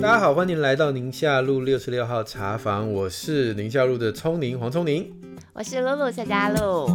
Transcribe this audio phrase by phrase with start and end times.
[0.00, 5.12] 大家好，欢迎来到宁夏路六十六号茶房，我是宁夏路的聪宁黄聪宁，
[5.52, 6.88] 我是露露夏佳露。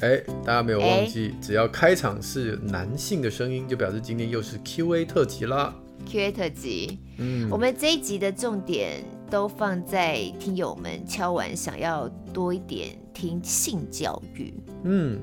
[0.00, 5.74] 哎，大家没有忘记，只要开场是男性的声音，就表示今天又是 Q&A 特辑啦。
[6.06, 14.52] Q&A 特辑，嗯，我们这一集的重点都放在听友们敲完想要多一点听性教育，
[14.84, 15.18] 嗯。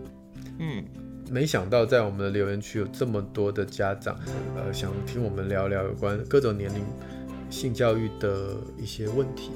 [0.57, 0.83] 嗯，
[1.29, 4.19] 没想到在我们的留言区有这么多的家长，
[4.55, 6.83] 呃，想听我们聊聊有关各种年龄
[7.51, 9.51] 性教育的一些问题，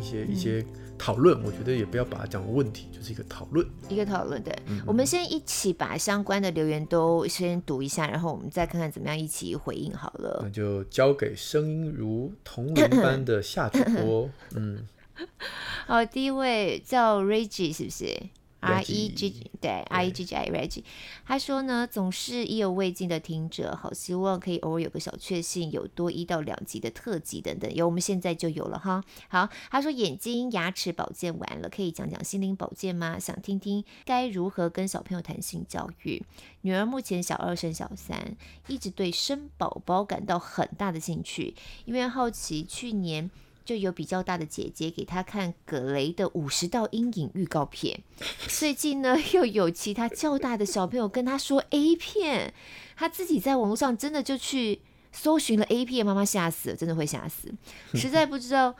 [0.00, 0.64] 一些、嗯、一些
[0.98, 1.42] 讨论。
[1.44, 4.42] 我觉得也不要把它讲问题，就是一个讨论，一个讨论。
[4.42, 10.40] 对，嗯、我们先一起把相关的留言都先读一下，然后我们再看看怎么样一起回应好了。
[10.42, 14.30] 那就交给声音如铜铃般的夏主播。
[14.56, 14.86] 嗯，
[15.86, 18.16] 好，第一位叫 Reggie，是不是
[18.60, 20.82] ？R E G G 对，R E G G I Reggie，
[21.24, 29.04] 他说呢，总是意犹未尽的听着，好希望可以偶尔有个小确幸，有多一到两集的特辑等等，有我们现在就有了哈。
[29.28, 33.18] 好，他说眼睛牙齿保健完了，可以讲讲心灵保健吗？
[33.18, 36.24] 想听听该如何跟小朋友谈性教育。
[36.62, 43.30] 女儿目前小二升小三，一直对生宝宝感到很大的兴趣，因为好奇去年。
[43.66, 48.00] 就有比较大的姐姐给他看葛雷的五十道阴影预告片，
[48.48, 52.54] 最近呢又有其他较大的小朋友跟他说 A 片，
[52.96, 57.52] 他自己在网络上真的就去搜寻了 A 片，妈妈吓死了，真的会吓死，
[57.94, 58.76] 实在不知道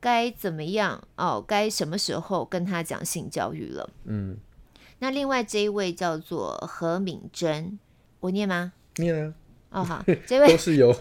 [0.00, 3.90] 该怎么样哦，该什么时候跟他讲性教育了。
[4.04, 4.38] 嗯，
[5.00, 7.78] 那另外这一位叫做何敏珍，
[8.20, 8.72] 我念吗？
[8.96, 9.34] 念啊。
[9.70, 10.94] 哦，好， 这位都是由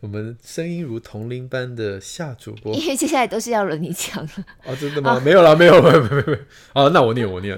[0.00, 4.30] 我们声音如铜铃般的夏主播，因为接下来都是要轮你讲了。
[4.64, 5.16] 哦，真的吗？
[5.16, 6.38] 哦、没有了，没有了，没有，没有，没有。
[6.72, 7.56] 哦，那我念，我念。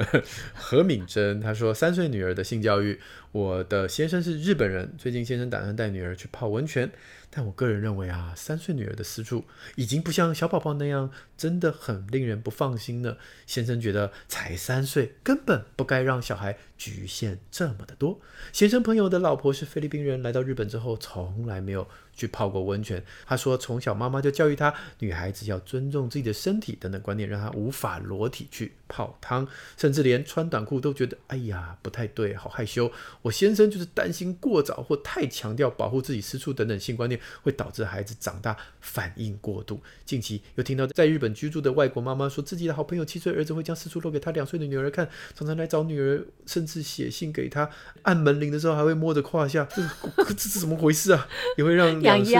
[0.54, 3.00] 何敏珍她说，三岁女儿的性教育，
[3.32, 6.90] 我的先生是日本人，最近先生打算带女儿去泡温泉。
[7.28, 9.44] 但我个人认为啊，三岁女儿的私处
[9.74, 13.18] 已经不像小宝宝那样，真的很令人不放心了。
[13.46, 18.20] 先生觉得才三岁，根本不该让小孩局限这么的多。
[18.52, 23.04] 先生朋友的老婆是菲律宾人，来到日本之后从来没有去泡过温泉。
[23.26, 32.90] 他说，从小妈妈就教育他，女孩子要尊重自己的身体等等观念，让他无法裸体去泡汤，甚至连穿短裤都觉得哎呀不太对，好害羞。
[33.26, 37.20] 我先生就是担心过早或太强调保护自己私处等等性观念。
[37.42, 39.80] 会导致孩子长大反应过度。
[40.04, 47.70] 近期又听到在日本居住的外国妈妈说，自己的好朋友七岁儿子会将私处露给他两岁的女儿看，常常来找女儿，甚至写信给他，
[48.02, 49.82] 按门铃的时候还会摸着胯下，这
[50.24, 51.26] 这 这是怎么回事啊？
[51.56, 52.34] 也会让两岁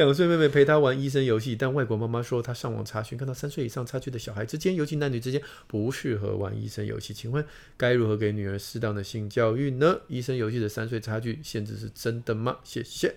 [0.00, 7.12] 两岁妹妹陪她玩医生游戏，但外国妈妈说她上网查询，看到三岁以上差距的小孩之间，尤其男女之间不适合玩医生游戏。
[7.12, 7.44] 请问
[7.76, 10.00] 该如何给女儿适当的性教育呢？
[10.08, 12.60] 医生游戏的三岁差距限制是真的吗？
[12.64, 13.16] 谢谢。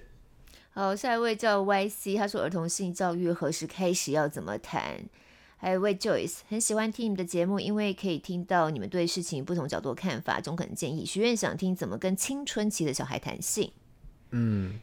[0.71, 5.05] 好，下一位叫 YC，他说儿童性教育何时开始，要怎么谈？
[5.55, 11.05] 还有一位 Joyce，很喜欢听你们的节目，因为可以听到你们对事情不同角度的看法，中肯建议。
[11.05, 13.71] 许愿想听怎么跟青春期的小孩谈性。
[14.31, 14.81] 嗯，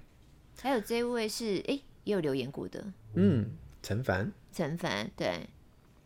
[0.63, 2.85] 还有这一位是，哎，也有留言过的。
[3.15, 3.51] 嗯，
[3.83, 4.33] 陈凡。
[4.53, 5.49] 陈凡，对，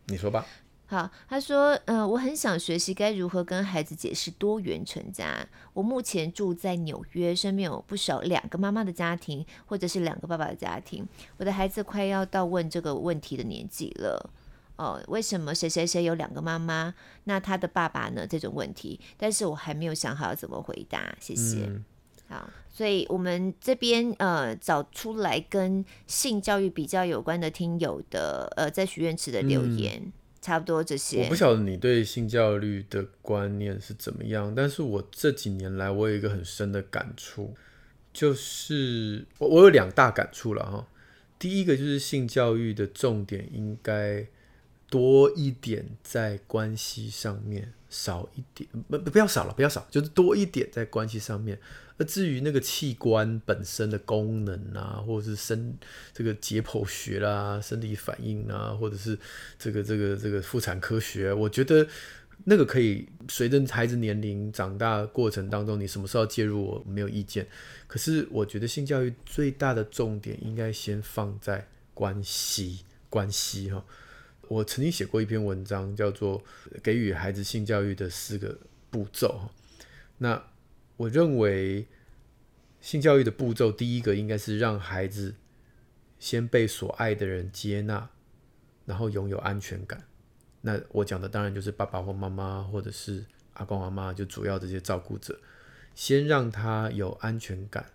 [0.07, 0.47] 你说吧。
[0.87, 5.45] 好，他说，嗯、呃，我很想学习该如何跟孩子解释多元成家。
[5.73, 11.09] 我目前住在纽约，身边有不少两个妈妈的家庭，或者是两个爸爸的家庭。
[11.39, 14.31] 我的孩子快要到问这个问题的年纪了。
[14.77, 16.95] 哦，为什么谁谁谁有两个妈妈？
[17.25, 18.27] 那他的爸爸呢？
[18.27, 21.17] 这种问题，但是我还没有想好要怎么回答。
[21.19, 21.65] 谢谢。
[21.65, 21.83] 嗯、
[22.29, 30.01] 好，所以我们这边呃找出来跟性教育比较有关的听友的呃在许愿池的留言。
[30.05, 30.13] 嗯
[30.45, 31.23] 差不多这些。
[31.23, 37.55] 我不晓得你对性教育的观念是怎么样，但是我这几年来，我有一个很深的感触，
[38.13, 40.87] 就是我我有两大感触了哈。
[41.39, 44.27] 第一个就是性教育的重点应该
[44.95, 51.59] 多一点在关系上面，少一点不不要少了，不要少，就是多一点在关系上面。
[51.97, 55.77] 而至于那个器官本身的功能啊，或者是生
[56.13, 59.19] 这个解剖学啦、生理反应啊，或者是
[59.59, 61.85] 这个这个这个妇产科学，我觉得
[62.45, 67.45] 那个可以随着孩子年龄长大过程当中，你什么时候介入我没有意见。
[67.89, 73.85] 可是我觉得性教育最大的重点应该先放在关系关系哈。
[74.49, 76.41] 我曾经写过一篇文章，叫做
[76.83, 78.59] 《给予孩子性教育的四个
[78.91, 79.51] 步骤》。
[80.19, 80.45] 那
[80.97, 81.87] 我认为
[82.81, 85.35] 性教育的步骤，第一个应该是让孩子
[86.19, 88.11] 先被所爱的人接纳，
[88.87, 90.05] 然后拥有安全感。
[90.61, 93.25] 那我讲的当然就是爸爸或妈妈，或者是
[93.55, 95.39] 阿公阿妈，就主要这些照顾者，
[95.95, 97.93] 先让他有安全感，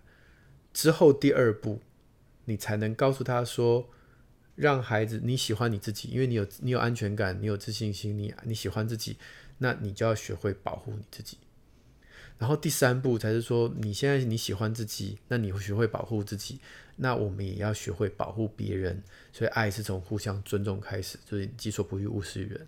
[0.72, 1.80] 之后第二步，
[2.44, 3.88] 你才能告诉他说，
[4.60, 9.16] 让孩子你喜欢你自己，因为你有你有安全感，你有自信心，你你喜欢自己，
[9.56, 11.38] 那你就要学会保护你自己。
[12.36, 16.58] 然后第三步才是说，你现在你喜欢自己，那你会学会保护自己，
[16.96, 19.02] 那我们也要学会保护别人。
[19.32, 22.66] 所以爱是从互相尊重开始，就是己所不欲，勿施于人。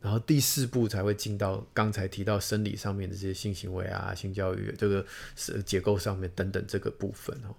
[0.00, 5.04] 然后第四步才会进到刚才提到生理上面的这些性行为啊、性教育这个
[5.34, 7.54] 是结构上面等等这个部分哦。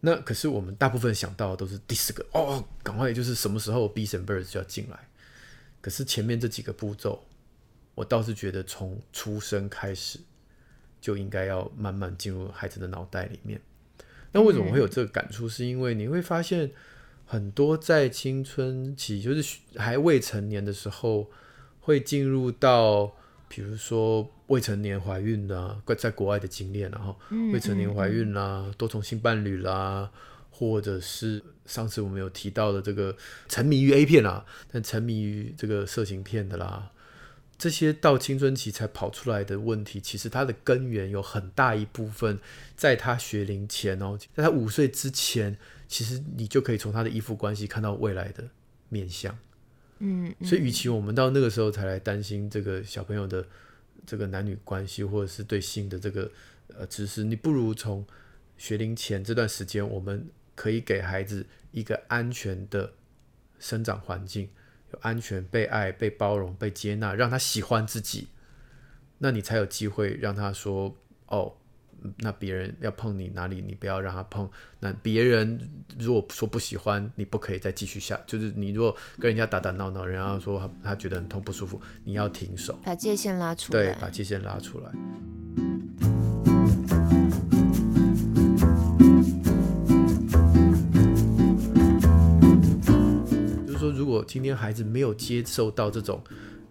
[0.00, 5.08] 那可是我们大部分想到的都是第四个哦，赶快就是什么时候 Bees and Birds 就要进来。
[5.80, 7.24] 可是前面这几个步骤，
[7.94, 10.18] 我倒是觉得从出生开始。
[11.02, 13.58] 就应该要慢慢进入孩子的脑袋里面。
[14.32, 15.48] 那为什么会有这个感触？
[15.48, 16.70] 是因为你会发现，
[17.24, 21.30] 很多在青春期，就是还未成年的时候，
[21.80, 23.16] 会进入到，
[23.48, 27.16] 比如说未成年怀孕啦，在国外的经验，然后
[27.52, 30.10] 未成年怀孕啦，多重性伴侣啦，
[30.50, 33.16] 或者是上次我们有提到的这个
[33.48, 36.90] 沉迷于 A 片啦，但沉迷于这个色情片的啦。
[37.56, 42.36] 这些到青春期才跑出来的问题，其实它的根源有很大一部分
[42.74, 45.56] 在他学龄前哦，在他五岁之前，
[45.86, 48.48] 其实你就可以从他的依附关系看到未来的
[48.88, 49.38] 面相。
[50.00, 53.46] 嗯，所以与其我们到那个时候才来担心这个小朋友的
[54.06, 56.30] 这个男女关系，或者是对性的这个
[56.68, 58.06] 呃知识，你不如从
[58.56, 62.92] 学龄前这段时间，我们可以给孩子一个安全的
[63.58, 64.50] 生长环境。
[64.92, 68.26] 有安全、被爱、被包容、被接纳，让他喜欢自己，
[69.18, 70.96] 那你才有机会让他说
[71.30, 71.54] ：“哦，
[72.18, 74.48] 那别人要碰你哪里，你不要让他碰。
[74.78, 75.58] 那别人
[75.98, 78.18] 如果说不喜欢，你不可以再继续下。
[78.26, 83.82] 就是你如果跟人家打打闹闹，人家说他他觉得很痛不舒服，你要停手，把界限拉出来。
[83.82, 84.90] 对，把界限拉出来。”
[93.66, 96.22] 就是说如果今天孩子没有接受到这种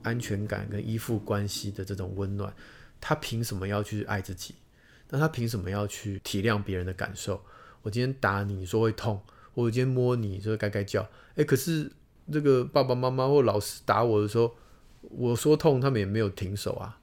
[0.02, 2.54] 安全感跟依附关系的这种温暖，
[3.02, 4.56] 他凭什么要去爱自己？
[5.10, 7.42] 那他凭什么要去体谅别人的感受？
[7.82, 9.18] 我今天打你，你说会痛；
[9.54, 11.08] 我今天摸你，你说该该叫。
[11.36, 11.92] 诶，可是
[12.32, 14.56] 这个爸爸妈妈或老师打我的时候，
[15.02, 17.00] 我说痛，他们也没有停手啊。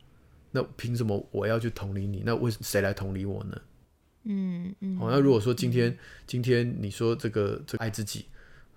[0.53, 2.23] 那凭什么我要去同理你？
[2.25, 3.61] 那为谁来同理我呢？
[4.25, 4.97] 嗯嗯。
[4.99, 8.27] 好，那如果说今天今天你说这个这个爱自己。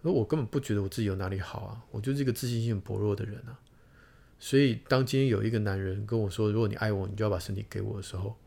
[0.02, 3.60] 那我根本不觉得我自己有哪里好啊，我就是一个自信心很薄弱的人啊。
[4.40, 8.38] 所以当今天有一个男人跟我说，如果你爱我，你就要把身体给我的时候，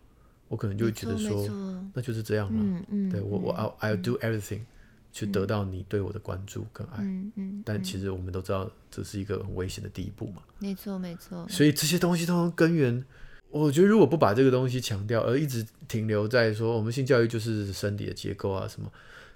[0.53, 1.49] 我可能就会觉得说，
[1.95, 2.61] 那就是这样了。
[2.63, 4.67] 嗯嗯、对我我 I'll, I'll do everything、嗯、
[5.11, 6.99] 去得到你对我的关注跟爱。
[6.99, 10.43] 嗯嗯、但其实我们都知道，这是一个很危险的第一步嘛。
[10.59, 11.49] 没错没错。
[11.49, 13.03] 所以这些东西都根源，
[13.49, 18.93] 我觉得如果不把这个东西强调，而一直停留在说我们性教育就是身体的结构啊什么。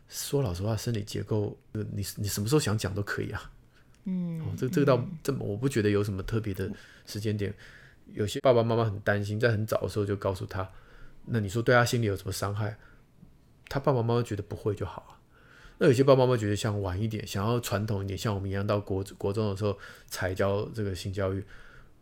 [0.08, 3.50] 说老实话，生理结构，你你什么时候想讲都可以啊。
[4.04, 6.70] 嗯，哦、这个这个倒这么，我不觉得有什么特别的
[7.06, 7.52] 时间点。
[8.14, 10.70] 有些爸爸妈妈很担心，在很早的时候就告诉他，
[11.26, 12.76] 那你说对他心里有什么伤害？
[13.68, 15.18] 他爸爸妈妈觉得不会就好啊。
[15.78, 19.76] 那有些爸爸妈妈觉得想晚一点，想要传统一点，像我们一样到国国中的时候
[20.06, 21.44] 才教这个性教育。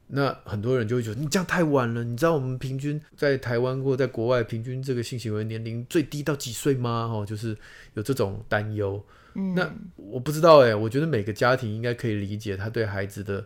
[0.07, 2.05] 那很多人就会觉得你这样太晚了。
[2.05, 7.11] 你知道我们平均在台湾或在国外平均这个性行为年龄最低到几岁吗？
[7.11, 7.57] 哦，就是
[7.95, 9.03] 有这种担忧。
[9.35, 13.45] 嗯，那我不知道哎，我觉得每个家庭应该可以理解他对孩子的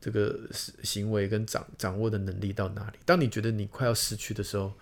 [0.00, 0.36] 这个
[0.82, 2.98] 行为跟掌掌握的能力到哪里。
[3.06, 4.72] 当你觉得你快要失去的时候，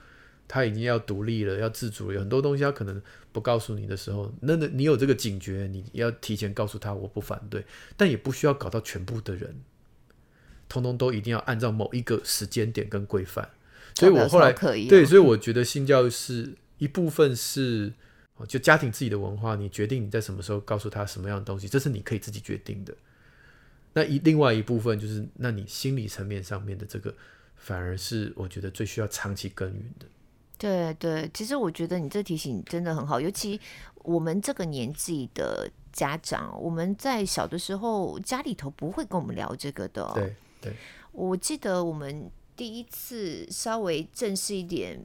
[0.49, 3.00] 他已经要独立了，要自主了，有很多东西他可能
[3.31, 7.64] 不告诉你的时候，那你有这个警觉，你要提前告诉他，我不反对，
[7.97, 9.55] 但也不需要搞到全部的人。
[10.71, 13.49] 通通都一定要按照某一个时间点跟规范，
[13.95, 17.90] 所以我后来对，所以我觉得性教育是一部分是，
[18.47, 22.95] 就家庭自己的文化，你决定你在什么时候告诉他什么样的东西，这是你可以自己决定的。
[23.95, 27.14] 那一另外一部分就是，那你心理层面上面的这个，
[27.57, 30.05] 反而是我觉得最需要长期耕耘的。
[30.59, 33.59] 对对，其实我觉得你这提醒真的很好，尤其
[34.03, 40.12] 我们这个年纪的家长，我们在小的时候家里头不会跟我们聊这个的哦。
[40.15, 40.35] 对。
[40.61, 40.75] 对，
[41.12, 45.00] 我记得我们第一次稍微正式一点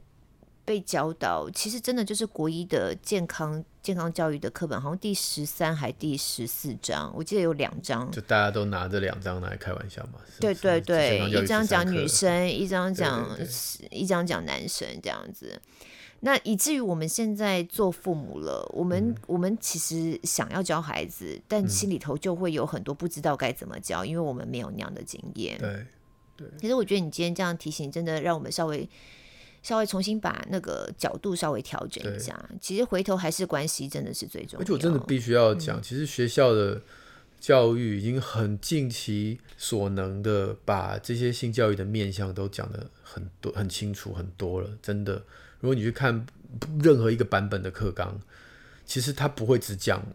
[0.64, 10.20] 被教导，其实真的就是国一的健康健康教育的课本，好像第十三还第十四章，我记得有两章，就大家都拿这两章来开玩笑嘛。
[10.40, 13.28] 对对对，一张讲女生，一张讲
[13.90, 15.60] 一张讲男生这样子。
[16.20, 25.58] 那以至于我们现在做父母了，我们、嗯、我们其实想要教孩子，但心里头就会有很多不知道该怎么教，因为我们没有那样的经验。
[25.58, 25.86] 对
[26.34, 26.48] 对。
[26.58, 28.88] 其实我觉得你今天这样提醒，真的让我们稍微
[29.64, 32.48] 稍微重新把那个角度稍微调整一下。
[32.60, 34.60] 其实回头还是关系真的是最重要。
[34.60, 36.80] 而且我真的必须要讲，嗯、其实学校的
[37.40, 45.24] 教育已经很尽其所能的把这些性教育的面向都讲得很多、很清楚、很多了，真的。
[45.60, 46.26] 如果你去看
[46.82, 48.20] 任何一个版本的课纲，
[48.84, 50.06] 其实他不会只讲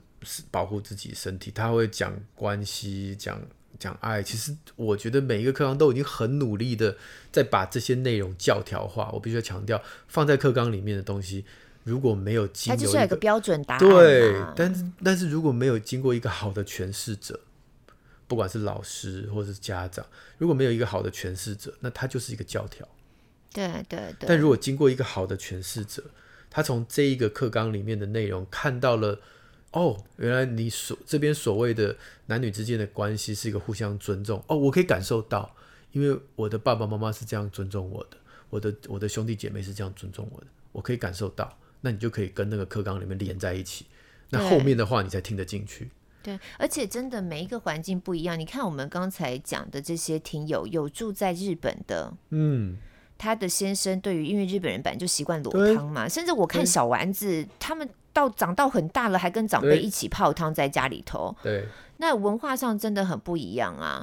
[0.52, 3.42] 保护自己身体，他会讲关系、讲
[3.80, 4.22] 讲爱。
[4.22, 6.98] 其实我觉得每一个课纲都已经很努力的
[7.32, 9.10] 在把这些内容教条化。
[9.14, 11.46] 我必须要强调，放在课纲里面的东西，
[11.84, 13.80] 如果没有经过，它就是有一个标准答案。
[13.80, 17.40] 对，但是但是如果没有经过一个好的诠释者，
[18.28, 20.06] 不管是老师或者是家长，
[20.38, 22.88] 如果没有一个好的诠释者，那它就是一个教条。
[23.52, 26.04] 对对对，但如果经过一个好的诠释者，
[26.52, 29.20] 他从这一个课纲里面的内容看到了，
[29.72, 31.96] 哦，原来你所这边所谓的
[32.26, 35.56] 男女之间的关系是一个互相尊重，哦，我可以感受到，
[35.92, 38.18] 因为我的爸爸妈妈是这样尊重我的，
[38.50, 43.86] 我的我的兄弟姐妹是这样尊重我的，我可以感受到，那你就可以跟那个课纲里面连在一起，
[44.30, 45.90] 那后面的话你才听得进去。
[46.24, 52.78] 对，而且真的每一个环境不一样，你看我们刚才讲的这些听友有住在日本的，嗯。
[53.22, 57.86] 他的先生对于，因为日本人本来就习惯裸汤嘛，甚至我看小丸子他们
[58.20, 61.34] 到长到很大了，还跟长辈一起泡汤在家里头。
[61.42, 61.66] 对，
[61.98, 64.02] 那文化上真的很不一样啊。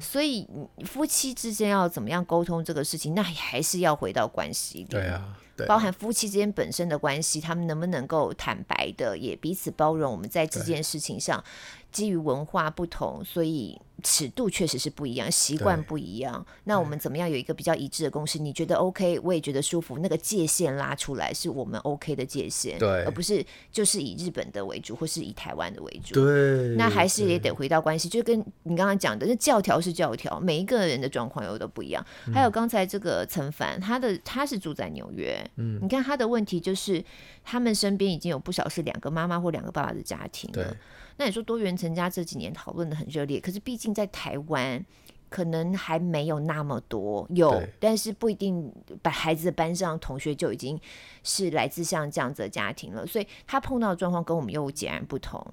[0.00, 0.48] 所以
[0.86, 4.84] 夫妻之间要怎么样沟通这个事情，那还是要回到关系里。
[4.84, 11.44] 对啊，对，包含夫妻之间本身的关系，他们能不能够坦白的，也彼此包容，我们在这件事情上。
[11.90, 16.46] 基于文化不同，所以尺度确实是不一样，习惯不一样。
[16.64, 18.38] 那我们怎么样有一个比较一致的共识？
[18.38, 19.98] 你觉得 OK，我也觉得舒服。
[19.98, 26.14] 那个界限拉出来，是我们 OK 的界限，对，而不是就是以日本的为主，或是以台湾的为主。
[26.14, 32.04] 对，那还是也得回到关系，就跟你刚刚讲的，那教条是教条，每一个人的状况又都不一样。
[32.26, 37.02] 嗯、还有刚才这个陈凡，他的他是住在纽约，嗯，你看他的问题就是，
[37.42, 40.76] 他们身边已经有不少是两个妈妈或两个爸爸的家庭了。
[41.18, 44.82] 那你说多元成家这几年讨论的很热烈，可是毕竟在台湾
[45.28, 48.72] 可能还没有那么多有，但是不一定
[49.02, 50.80] 把孩子的班上同学就已经
[51.24, 55.44] 是来自像这样子的家庭了，所以他碰到的状况跟我们又截然不同。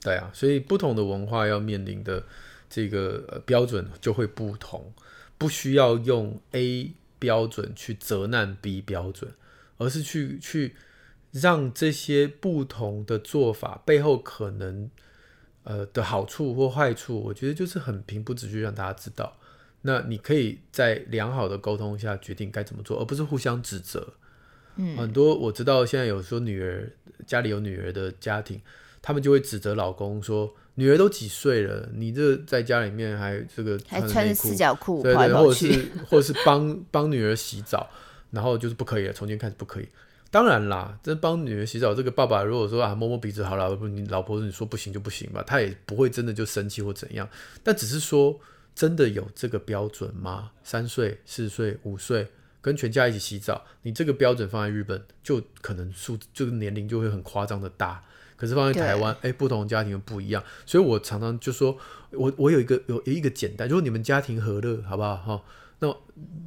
[0.00, 2.24] 对啊，所以不同的文化要面临的
[2.70, 4.92] 这个标准就会不同，
[5.36, 9.32] 不需要用 A 标准去责难 B 标准，
[9.78, 10.76] 而是去去。
[11.32, 14.90] 让这些不同的做法背后可能
[15.64, 19.36] 呃的好处或坏处，我觉得就是很平铺直叙让大家知道。
[19.82, 24.14] 那你可以在良好的沟通下决定该怎么做，而不是互相指责。
[24.76, 26.90] 嗯，很多我知道现在有说女儿
[27.26, 28.60] 家里有女儿的家庭，
[29.00, 37.88] 他们就会指责老公说：“女儿都几岁了，你这在家里面还这个还穿四角裤，对，对对，或者是或者是帮帮女儿洗澡，
[38.30, 39.88] 然后就是不可以了，从今天开始不可以。”
[40.30, 47.28] 当然啦，这帮女儿洗澡，这个爸爸如果说啊摸摸鼻子好了，不你老婆你说不行就不行吧，他也不会真的就生气或怎样。
[47.64, 48.38] 但只是说，
[48.74, 50.52] 真的有这个标准吗？
[50.62, 52.28] 三岁、四岁、五岁
[52.62, 58.04] 跟全家一起洗澡，你这个标准放在日本，就可能数这个年龄就会很夸张的大。
[58.36, 60.42] 可是放在台湾，哎、欸，不同家庭又不一样。
[60.64, 61.76] 所以我常常就说，
[62.12, 65.42] 我我有一个有有一个简单，如果你们家庭和乐，好不好哈？
[65.80, 65.96] 那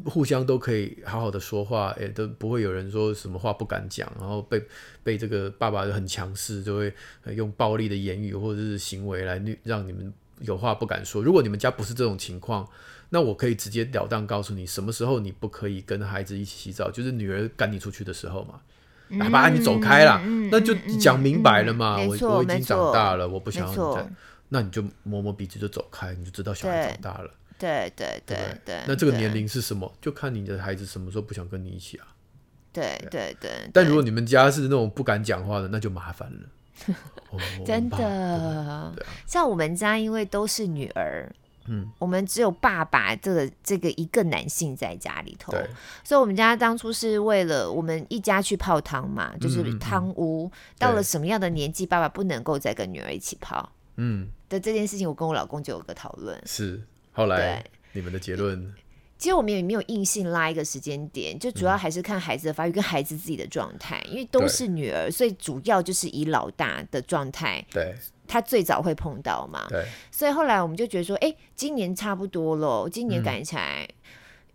[0.06, 4.64] 互相都可以好好的说话，也都不会有人说什么话不敢讲，然后被
[5.04, 6.94] 被这个爸爸很强势，就会
[7.36, 11.22] 用暴力的言语或者是行为来让你们有话不敢说。
[11.22, 12.68] 如果你们家不是这种情况，
[13.10, 18.60] 那我可以直截了当告诉你，什么时候你不可以跟孩子一起洗澡，就是女儿赶你出去的时候嘛。
[19.20, 21.98] 爸爸，你走开啦，嗯、那就讲明白了嘛。
[22.00, 24.10] 嗯嗯、我我已经长大了，我不想要你再，
[24.50, 27.32] 那你就摸摸鼻子就走开，你就知道小孩长大了。
[27.64, 29.90] 对对对对，那这个年龄是什么？
[30.02, 32.08] 就看你的孩子什么时候不想跟你一起啊。
[32.74, 33.52] 对对对。
[33.72, 36.50] 但如果你们家是那种不敢讲话的，那就麻烦了。
[37.66, 38.94] 真的。
[39.26, 41.32] 像我们家，因为都是女儿，
[41.68, 45.54] 嗯，我们只有爸爸这个这个一个男性在家里头，
[46.04, 50.52] 所以我们家当初是为了我们一家去泡汤嘛，就是汤屋。
[50.78, 53.72] 到了什么样的年纪，爸爸不能够再跟女儿一起泡？
[53.96, 54.28] 嗯。
[54.50, 56.38] 的这件事情，我跟我老公就有个讨论。
[56.46, 56.82] 是。
[57.14, 58.74] 后来你们的结论？
[59.18, 67.96] 其实我们也没有硬性拉一个时间点，就主要还是看孩子的发育跟孩子自己的状态，因为都是女儿，所以主要就是以老大的状态，对，
[68.28, 73.88] 他最早会碰到嘛，对，所以后来我们就觉得说，哎，今年差不多了，今年赶起来，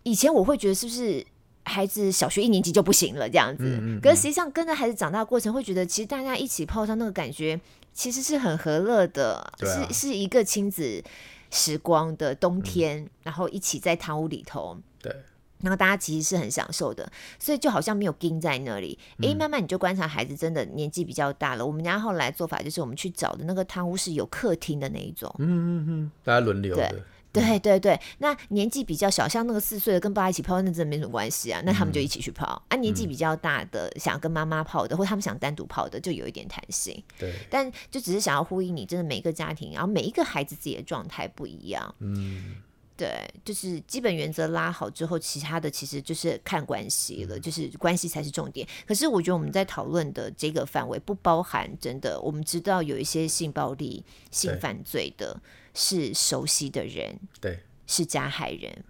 [0.02, 1.24] 以前我会觉得是不是？
[1.64, 3.64] 孩子小学一年级就不行了这样子。
[3.64, 7.60] 嗯嗯嗯、可是实际上跟着孩子长大的过程，会觉得其实大家一起泡汤那个感觉，
[7.92, 11.04] 其实是很和乐的，啊、是是一个亲子
[11.50, 14.76] 时光的冬天，嗯、然后一起在堂屋里头。
[15.00, 15.14] 对。
[15.60, 18.96] 然后大家其实是很享受的，所以就好像没有钉在那里。
[19.14, 21.66] 哎、嗯，慢慢你就观察孩子真的年纪比较大了。
[21.66, 25.34] 我们家后来做法就是，我们去找的那个汤屋是有客厅的那一种。
[25.40, 26.88] 嗯嗯嗯，大家轮流的。
[26.88, 27.02] 对
[27.32, 31.62] 对对对，那年纪比较小，像那个四岁的跟爸爸一起泡，那真的没什么关系啊。
[31.64, 32.60] 那他们就一起去泡。
[32.68, 37.02] 嗯、啊，年纪比较大的，嗯、想跟妈妈泡的，或他们想单独泡的，就有一点弹性。
[37.18, 37.34] 对。
[37.50, 41.94] 但就只是想要呼应你，真的每一个家庭，然后每一个孩子自己的状态不一样。
[41.98, 42.56] 嗯。
[42.96, 48.66] 对，就是基本原则拉好之后，其他的其实就是看关系了，就是关系才是重点。
[48.88, 55.40] 可是我觉得我们在讨论的这个范围不包含真的，我们知道有一些性暴力、性犯罪的
[55.78, 58.84] 是熟悉的人，对，是加害人，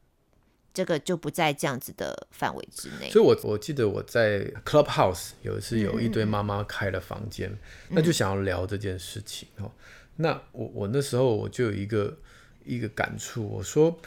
[0.72, 3.10] 这个就不在这样子的范围之内。
[3.10, 7.58] 所以我我记得我在 Clubhouse 有一次有一堆妈妈开了房间，嗯、
[7.90, 9.70] 那就想要聊这件事情哦。
[10.16, 12.16] 那我我那时候我就有一个。
[12.64, 13.98] 一个感触，我说，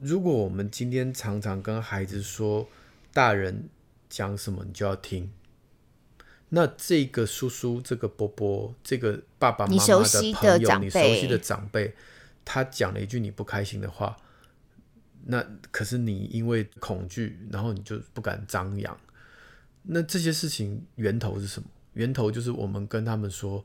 [0.00, 2.66] 如果我们今天常常跟孩子说，
[3.12, 3.68] 大人
[4.08, 5.30] 讲什么你就要听，
[6.54, 9.84] 那这个叔叔、这个伯伯、这个爸爸妈妈的
[10.34, 11.92] 朋友、你熟悉的长辈，
[12.44, 14.16] 他讲了一句你不开心的话，
[15.24, 18.96] 那可是你因为恐惧，然后你就不敢张扬。
[19.82, 21.68] 那这些事情源头是什么？
[21.94, 23.64] 源头就是我们跟他们说，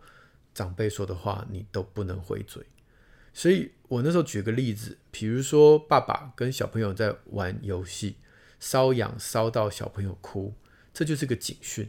[0.53, 2.65] 长辈说的话你都不能回嘴。
[3.31, 8.15] 所以我那时候举个例子，比如说爸爸跟小朋友在玩游戏，
[8.59, 10.53] 瘙痒瘙到小朋友哭，
[10.91, 11.87] 这就是个警讯，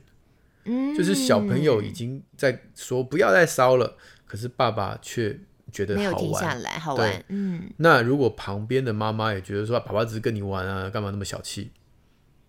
[0.65, 5.39] 嗯，就是小朋友已经在说不要再烧了，可是爸爸却
[5.73, 7.71] 觉得好玩，没有停下来，好玩，嗯。
[7.79, 11.71] 那如果旁边的妈妈也觉得说爸爸只是跟你玩啊，干嘛那么小气？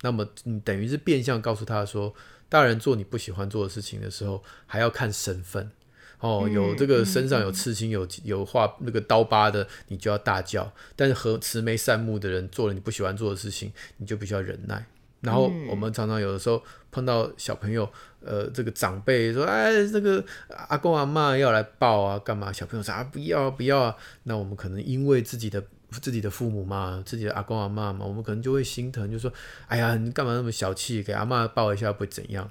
[0.02, 2.14] 那么你等于是变相告诉他说，
[2.50, 5.72] 大人做你不喜欢做的事情的时候，还要看身份。
[6.20, 14.86] 哦，有这个身上有刺青、有有画那个刀疤的，你就要大叫；但是和慈眉善目的人做了你不喜欢做的事情，你就必须要忍耐。
[15.22, 29.32] 然后我们常常有的时候碰到小朋友，呃，这个长辈说：“哎，这个阿公阿嬷要来抱啊，干嘛？”小朋友说：“啊，不要不要啊！”那我们可能因为自己的自己的父母嘛，自己的阿公阿嬷嘛，我们可能就会心疼，就说
[29.68, 31.02] ：“哎呀，你干嘛那么小气？
[31.02, 32.50] 给阿嬷抱一下会怎样？”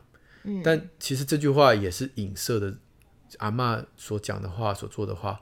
[0.64, 2.74] 但其实这句话也是影射的。
[3.38, 5.40] 阿嬷所讲的话、所做的话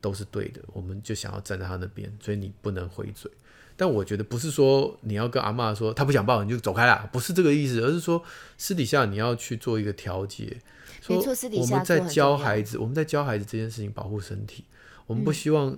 [0.00, 3.30] 都是对的，我们就想要站在他那边，所以你不能回嘴。
[3.76, 8.22] 但我觉得不是说你要跟阿妈说她不想抱你就走开啦，不是这个意思，而是说
[8.56, 10.60] 私底下你要去做一个调节。
[11.08, 14.64] 没错，私底下我们在教孩子，我们在教孩子这件事情，保护身体，
[15.06, 15.76] 我们不希望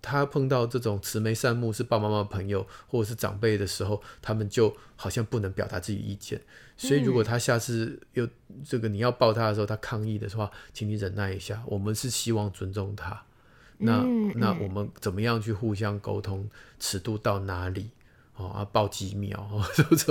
[0.00, 6.40] 他碰到这种慈眉善目是爸爸妈妈朋友或者是长辈的时候，他们就好像不能表达自己意见。
[6.76, 8.26] 所以，如果他下次又
[8.64, 11.62] 这个你要抱他的时候，他抗议的话，请你忍耐一下。
[11.66, 13.22] 我们是希望尊重他。
[13.78, 16.48] 那那我们怎么样去互相沟通？
[16.78, 17.90] 尺度到哪里？
[18.36, 19.64] 哦，啊，报几秒，哦，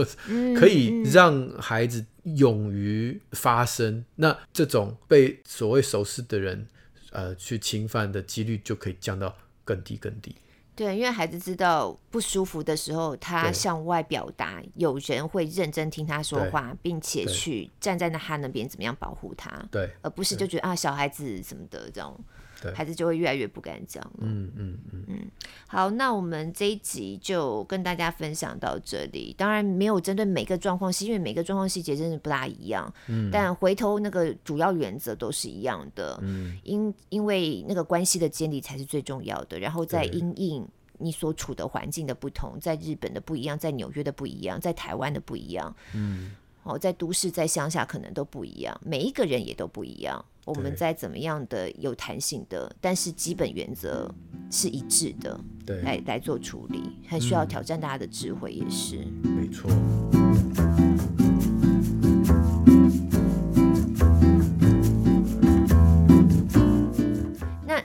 [0.55, 4.03] 可以让孩子勇于发声。
[4.15, 6.65] 那这种被所谓熟识的人
[7.11, 10.33] 呃去侵犯的几率就可以降到更低更低。
[10.75, 22.19] 对，因为孩子知道不舒服的时候，他向外表达，有人会认真听他说话，并且去站在那他那边怎么样保护他，对，而不是就觉得啊小孩子什么的这种，
[22.52, 24.19] 对，孩子就会越来越不敢讲了。
[24.21, 25.19] 嗯嗯嗯嗯。
[25.67, 29.33] 好，那我们这一集就跟大家分享到这里。
[29.37, 32.93] 当然没有针对每个状况是，因为每个状况细节真的不大一样。
[33.07, 33.29] 嗯。
[33.31, 36.19] 但回头那个主要原则都是一样的。
[36.21, 36.57] 嗯。
[36.63, 40.67] 因因为那个关系的建立才是最重要的，然后再因应。
[40.99, 46.31] 你所处的环境的不同，在日本的不一样，在纽约的不一样，在台湾的不一样，嗯，
[46.63, 50.23] 哦，在都市、在乡下可能都不一样，每一个人也都不一样。
[50.45, 54.13] 我们在怎么样的有弹性的，但是基本原则
[54.51, 59.69] 是一致的，对，来来做处理，很需要挑战大家的智慧，也是，嗯，没错。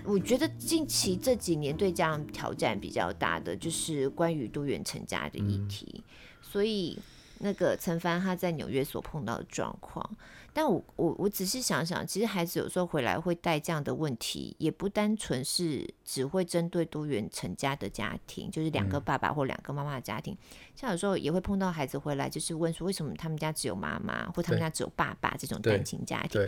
[0.05, 5.87] 我觉得近期这几年对家长挑战比较大的，就是关于多元成家的议题。
[5.97, 6.03] 嗯、
[6.43, 6.99] 所以
[7.41, 10.09] 那个陈帆他在纽约所碰到的状况，
[10.53, 20.35] 但我我我只是想想，其实孩子有时候回来会带这样的问题，也不单纯是只会针对多元成家的家庭，就是两个爸爸或两个妈妈的家庭。
[20.35, 20.39] 嗯、
[20.75, 26.45] 像有时候也会碰到孩子回来，就是问说为什么他们家只有妈妈，或他们家只有爸爸这种单亲家庭。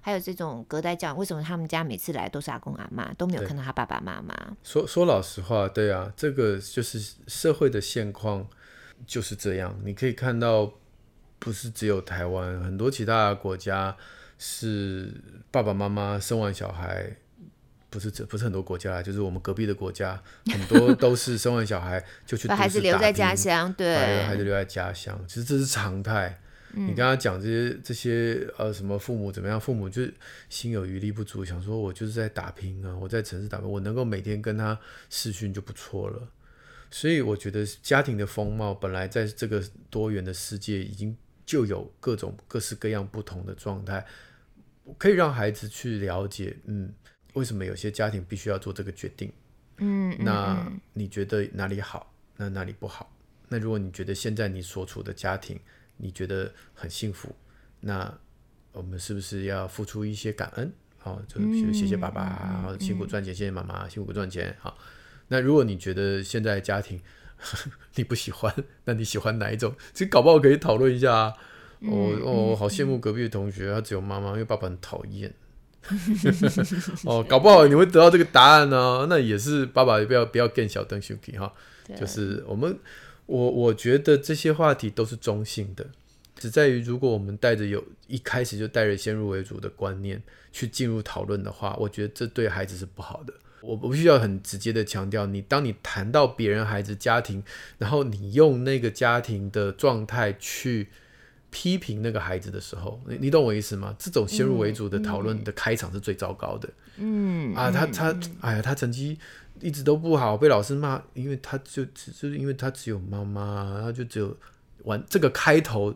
[0.00, 4.56] 还有这种隔代教养，为什么他们家每次来都是阿公阿妈，都没有看到他爸爸妈妈？
[4.62, 8.46] 说说老实话，对啊，这个就是社会的现况。
[9.06, 9.78] 就是这样。
[9.84, 10.72] 你可以看到，
[11.38, 13.96] 不是只有台湾，很多其他的国家
[14.38, 15.12] 是
[15.50, 17.16] 爸爸妈妈生完小孩，
[17.90, 26.40] 不是这不是很多国家，就是我们隔壁的国家，很多都是生完小孩就去 把孩子留在家乡，对，把孩子留在家乡，其实这是常态。
[26.74, 29.58] 你跟他讲这些这些呃什么父母怎么样？
[29.58, 30.02] 父母就
[30.50, 36.28] 心有余力不足，想说我就是在打拼啊，我在城市打拼，我能够每天跟他视讯就不错了。
[36.90, 44.06] 所以我觉得家庭的风貌本来在这个多元的世界已经就有各种各式各样不同的状态，
[44.96, 46.92] 可以让孩子去了解，嗯，
[47.34, 49.32] 为什么有些家庭必须要做这个决定？
[49.78, 52.12] 嗯，那你觉得哪里好？
[52.36, 53.14] 那哪里不好？
[53.48, 55.58] 那如果你觉得现在你所处的家庭，
[55.96, 57.34] 你觉得很幸福，
[57.80, 58.12] 那
[58.72, 60.72] 我们是不是要付出一些感恩？
[60.98, 64.54] 好、哦，就比如谢谢爸爸，嗯、辛苦赚钱；谢谢妈妈，辛苦赚钱。
[64.58, 64.76] 好，
[65.28, 67.00] 那如果你觉得现在家庭
[67.36, 69.74] 呵 呵你不喜欢，那你喜欢哪一种？
[69.92, 71.34] 其实搞不好可以讨论一下啊。
[71.80, 75.32] 我、嗯、哦，我好羡慕隔壁的同学，他只有妈妈，因为爸爸很讨厌。
[77.04, 79.06] 哦，搞不好你会得到这个答案呢、啊。
[79.08, 81.52] 那也是爸爸也不要不要更小灯 Suki 哈，
[81.98, 82.78] 就是我们。
[83.26, 85.84] 我我觉得这些话题都是中性的，
[86.38, 93.34] 只在于如果我们带着有一开始就带着先入为主的观念去进入讨论的话，我觉得这对孩子是不好的。
[93.60, 97.42] 我不需要很直接的强调，你当你谈到别人孩子家庭，
[97.78, 100.88] 然后你用那个家庭的状态去
[101.50, 103.94] 批评那个孩子的时候，你你懂我意思吗？
[103.98, 106.68] 这种先入为主的讨论的开场是最糟糕的。
[106.96, 109.18] 嗯啊，他他哎呀，他成绩。
[109.60, 114.36] 一直都不好，被老师骂，因为他就只是因为他只有妈妈，他就只有
[114.84, 115.92] 完这个开头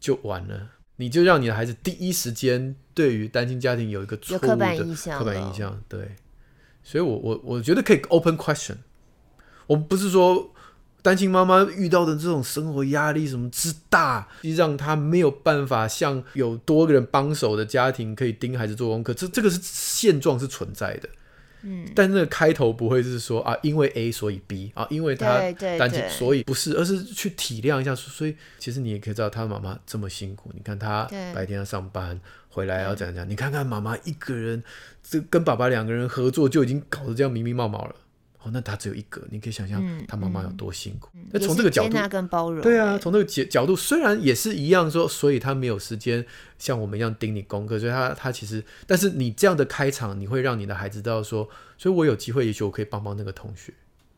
[0.00, 6.16] 就完了，你就让你的孩子第一时间对于单亲家庭有一个错误的刻板印象，刻板印象，对，
[6.82, 8.76] 所以我我我觉得可以 open question，
[9.66, 10.52] 我不是说
[11.00, 21.08] 单亲妈妈遇到的这种生活压力什么之大，让她没有办法像有多个人帮手的家庭可以盯孩子做功课，这这个是现状是存在的。
[21.62, 25.40] 嗯，但那个开头不会是说啊，因为 A 所以 B 啊，因为他
[25.78, 27.94] 单亲所以不是，而是去体谅一下。
[27.94, 33.28] 所以其实你也可以知道，他妈妈这么辛苦，你看他白天要上班，回来要怎样讲？
[33.28, 34.62] 你看看妈妈一个人，
[35.02, 37.94] 这跟爸爸两个人合作就已经搞得这样迷迷冒冒了。
[38.44, 41.08] 哦，那他只有一个，你可以想象他妈妈有多辛苦。
[41.30, 41.96] 那、嗯、从这个角度，
[42.60, 46.24] 对啊，从这个角角度，虽然也是一样说，所以他没有时间
[46.58, 53.72] 像我们一样盯你功课，所以他他其实，但是你这样的开场，你会让你的孩子知道说，所以我有机会，也许我可以帮帮那个同学。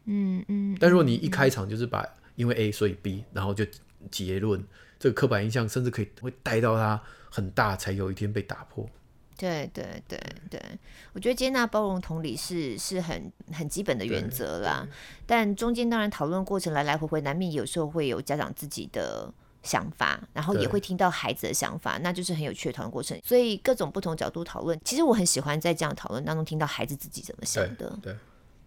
[0.06, 0.76] 嗯嗯。
[0.80, 2.06] 但如果你一开场就是把
[2.36, 3.66] 因为 A 所以 B，然后就
[4.10, 4.64] 结论，
[4.98, 6.98] 这个刻板印象甚至可以会带到他
[7.30, 8.88] 很大，才有一天被打破。
[9.36, 10.18] 对对对
[10.48, 10.60] 对，
[11.12, 14.86] 我觉得接纳、包容、同理是是很很基本的原则啦。
[15.26, 23.18] 但中间当然讨论过程来来回回，难免有时候会有家长自己的想法，然后也会听到孩子的想法，那就是很有趣的讨论过程。
[23.24, 28.14] 所以各种不同角度讨论，其实我很喜欢在这样讨论当中听到孩子自己怎么想的，对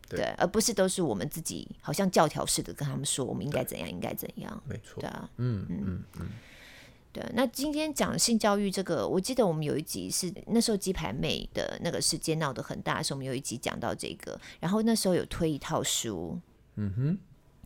[0.09, 4.61] 对，对，而不是都是我们自己好像教条式的跟他们说我们应该怎样，应该怎样。
[4.67, 6.05] 没错，对啊，嗯嗯嗯。
[6.19, 6.29] 嗯
[7.17, 16.39] 对，那今天讲性教育这个，我记得我们有一集是那时候鸡排妹的那个事件闹得很大的时候，我们有一集讲到这个，然后那时候有推一套书，
[16.75, 17.17] 嗯哼，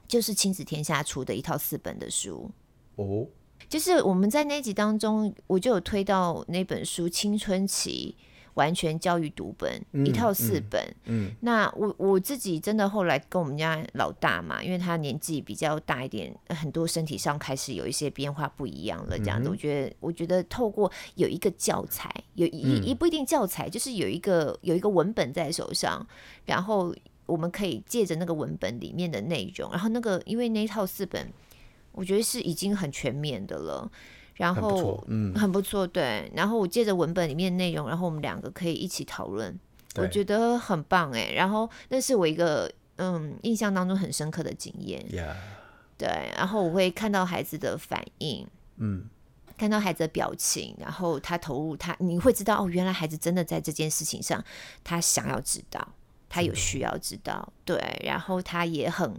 [0.08, 2.50] 就是亲子天下出的一套四本的书，
[2.96, 3.28] 哦，
[3.68, 8.16] 就是我们在那集当中，我就有推到那本书《青春期》。
[8.56, 26.06] 完全教育读本、嗯、一套四本，嗯，嗯，那我我自己真的后来跟我们家老大嘛，因为他年纪比较大一点，很多身体上开始有一些变化不一样了，这样子，嗯、我觉得我觉得透过有一个教材，有一一不一定教材，就是有一个有一个文本在手上，
[26.46, 26.94] 然后
[27.26, 31.32] 我们可以借着那个文本里面的内容，然后那个因为那一套四本，
[31.94, 33.90] 我觉得是已经很全面的了。
[34.36, 36.32] 然后，嗯，很不错，对。
[36.36, 39.56] 然后我借着文本里面的内容，然后我们两个可以一起讨论，
[39.96, 41.32] 我觉得很棒哎。
[41.36, 45.36] 然后那是我一个嗯印象当中很深刻的经验，Yeah.
[45.98, 46.32] 对。
[46.36, 49.06] 然后我会看到孩子的反应，嗯，
[49.58, 54.44] 看到孩子的表情，然后他投入他，你会知道哦，原来孩子真的在这件事情上，
[54.84, 55.88] 他想要知道，
[56.28, 58.02] 他有需要知道，对。
[58.04, 59.14] 然后他也很。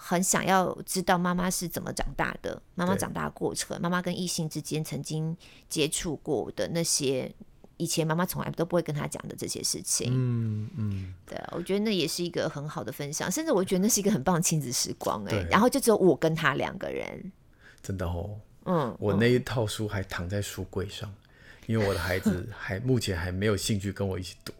[0.00, 5.36] 很想要知道妈妈是怎么长大的，妈妈长大的过程，妈妈跟异性之间曾经
[5.68, 7.30] 接触过的那些，
[7.78, 10.12] 以前妈妈从来都不会跟他讲的这些事情。
[10.14, 15.48] 嗯嗯，对，我觉得那也是一个很好的分享，甚至我觉得那是一个很棒的亲子时光哎、欸。
[15.50, 17.32] 然后就只有我跟他两个人。
[17.82, 21.12] 真的哦，嗯，我那一套书还躺在书柜上，
[21.66, 24.52] 因为我的孩子还目前还没有兴趣跟我一起读。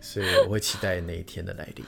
[0.00, 1.84] 所以我会期待那一天的来临。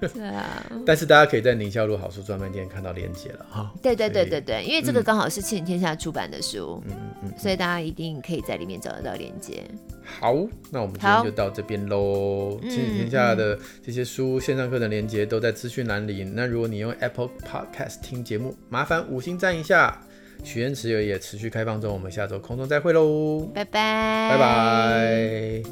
[0.14, 3.72] 对啊，但是大家可以在宁夏路好书专卖店看到链接了哈。
[3.82, 9.62] 对对对对对，因为这个刚好是亲子天下出版的书，嗯嗯嗯，所以大家一定可以在里面找得到链接。
[10.04, 10.34] 好，
[10.70, 12.58] 那我们今天就到这边喽。
[12.62, 16.24] 亲子天下的这些书线上课的链接都在资讯栏里。
[16.24, 20.00] 那如果你用 Apple Podcast 听节目，麻烦五星赞一下。
[20.44, 25.62] 许愿池也持续开放中，我们下周空中再会喽，拜拜，拜拜。